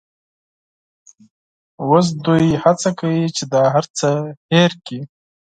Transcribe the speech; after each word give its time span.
اوس 1.83 2.07
دوی 2.25 2.45
هڅه 2.63 2.89
کوي 2.99 3.21
چې 3.37 3.43
دا 3.53 3.63
هرڅه 3.73 4.09
هېر 4.51 4.71
کړي. 4.85 4.99